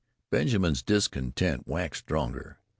[0.31, 2.57] Benjamin's discontent waxed stronger.